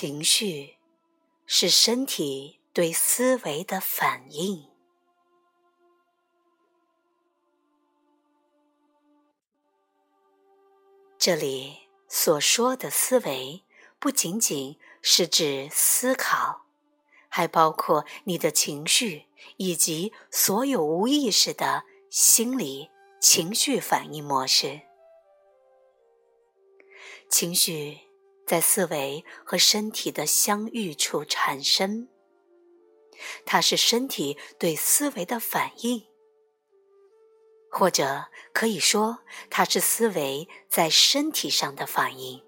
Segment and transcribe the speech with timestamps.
[0.00, 0.76] 情绪
[1.44, 4.68] 是身体对思维的反应。
[11.18, 13.64] 这里所说的思维，
[13.98, 16.66] 不仅仅是指思考，
[17.28, 19.26] 还包括你的情绪
[19.56, 22.88] 以及所有无意识的心理
[23.20, 24.82] 情绪反应模式。
[27.28, 27.98] 情绪
[28.48, 32.08] 在思维和身体的相遇处产生，
[33.44, 36.06] 它是身体对思维的反应。
[37.70, 39.18] 或者可以说，
[39.50, 42.42] 它是思维在身体上的反应。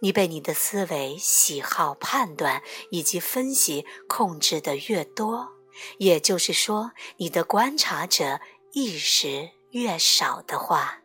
[0.00, 5.50] 你被你的思维、喜好、判断以及分析控制的越多，
[5.98, 8.40] 也就是说，你的观察者
[8.72, 11.01] 意识越少的话，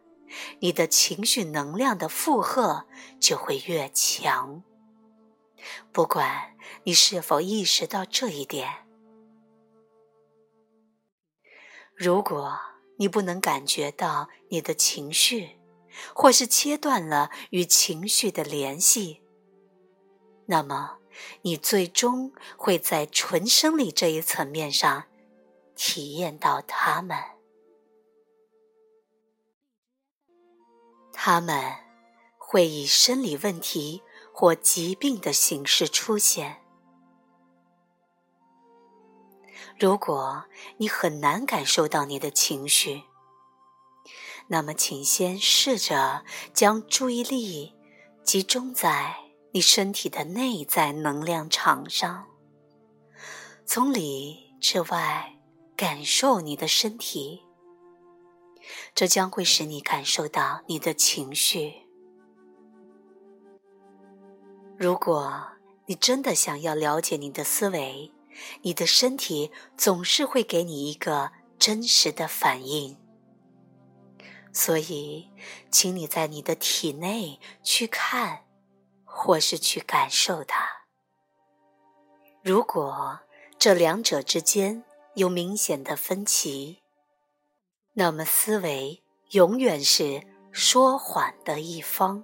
[0.60, 2.86] 你的情绪能量的负荷
[3.20, 4.64] 就会越强。
[5.92, 8.86] 不管你是否意识到这一点。
[11.96, 12.60] 如果
[12.98, 15.60] 你不能感觉到你的情绪，
[16.14, 19.24] 或是切断了与情绪的联系，
[20.46, 21.00] 那么
[21.42, 25.06] 你最终会在纯生理这一层面上
[25.76, 27.37] 体验到它们。
[31.20, 31.74] 他们
[32.38, 36.62] 会以生理问题或疾病的形式出现。
[39.80, 40.46] 如果
[40.78, 43.02] 你很难感受到你的情绪，
[44.48, 47.74] 那么请先试着将注意力
[48.24, 49.16] 集中在
[49.54, 52.28] 你身体的内在能量场上，
[53.66, 55.36] 从里至外
[55.76, 57.44] 感受你的身体，
[58.94, 61.74] 这将会使你感受到你的情绪。
[64.78, 65.48] 如果
[65.88, 68.12] 你真的想要了解你的思维，
[68.62, 72.98] 你的身体总是会给你一个真实的反应，
[74.54, 75.32] 所以，
[75.72, 78.46] 请你在你的体内去看，
[79.04, 80.68] 或是去感受它。
[82.44, 83.22] 如果
[83.58, 84.84] 这两者之间
[85.16, 86.84] 有明显的分歧，
[88.00, 90.22] 那么思维永远是
[90.52, 92.24] 说谎的一方，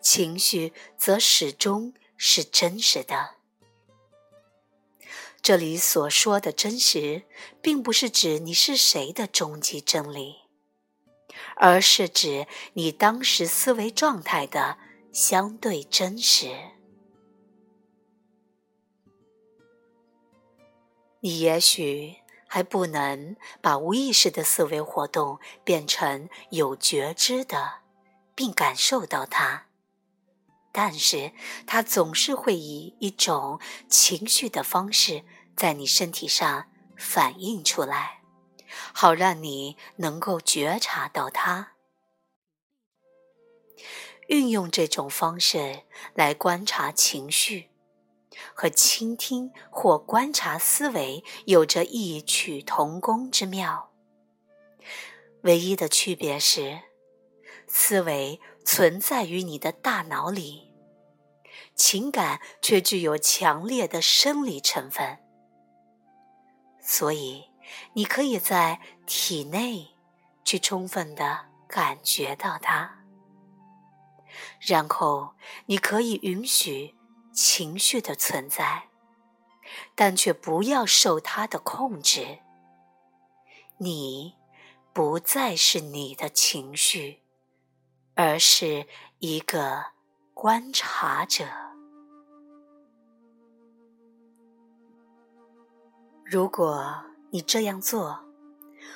[0.00, 3.34] 情绪则始终是真实的。
[5.42, 7.24] 这里所说的真实，
[7.60, 10.36] 并不是指你是谁的终极真理，
[11.56, 14.78] 而是指你当时思维状态的
[15.12, 16.48] 相对真实。
[21.20, 22.16] 你也许
[22.54, 27.80] 还不能把无意识的思维活动变成有觉知的，
[28.32, 29.66] 并感受到它，
[30.70, 31.32] 但是
[31.66, 35.24] 它总是会以一种情绪的方式。
[35.56, 36.66] 在你身体上
[36.96, 38.20] 反映出来，
[38.92, 41.72] 好让你能够觉察到它。
[44.28, 45.82] 运用这种方式
[46.14, 47.70] 来观察情绪，
[48.54, 53.90] 和倾听或观察思维有着异曲同工之妙。
[55.42, 56.80] 唯一的区别是，
[57.66, 60.72] 思维存在于你的大脑里，
[61.74, 65.18] 情感却具有强烈的生理成分。
[66.80, 67.44] 所以，
[67.94, 69.88] 你可以在体内
[70.44, 73.04] 去充分的感觉到它，
[74.60, 75.34] 然后
[75.66, 76.94] 你可以允许
[77.34, 78.88] 情绪的存在，
[79.96, 82.38] 但却不要受它的控制。
[83.78, 84.36] 你
[84.92, 87.22] 不再是你的情绪，
[88.14, 88.86] 而是
[89.18, 89.86] 一个
[90.32, 91.44] 观察者。
[96.24, 98.20] 如果你这样做，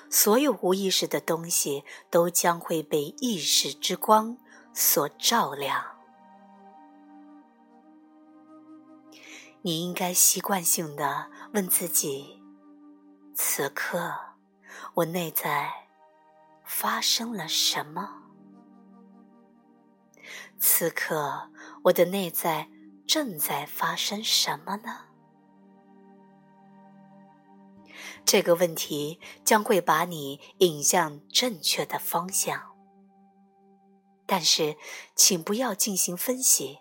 [0.09, 4.39] 所有无意识的东西都将会被意识之光
[4.73, 5.98] 所照亮。
[9.69, 12.43] 你应该习惯性的问自己：
[13.35, 14.15] 此刻
[14.95, 15.71] 我内在
[16.65, 18.23] 发生了什么？
[20.59, 21.51] 此刻
[21.85, 22.71] 我的内在
[23.07, 25.01] 正在发生什么呢？
[28.25, 32.75] 这个问题将会把你引向正确的方向，
[34.25, 34.79] 但是
[35.15, 36.79] 请不要进行分析，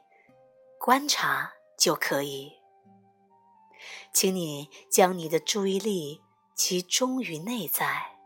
[0.79, 2.56] 观察就可以。
[4.13, 6.21] 请你将你的注意力
[6.55, 8.17] 集中于内在，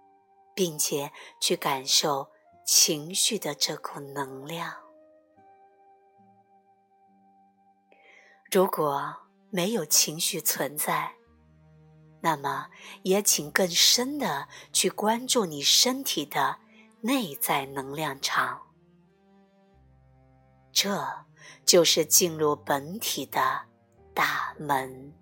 [0.56, 2.32] 并且去感受
[2.66, 4.76] 情绪的这股能量。
[8.52, 9.16] 如果
[9.50, 11.16] 没有情绪存在，
[12.22, 12.70] 那么
[13.04, 16.60] 也请更深的去关注你身体的
[17.02, 18.62] 内在能量场。
[20.72, 21.26] 这
[21.66, 23.62] 就是进入本体的
[24.14, 25.14] 大门。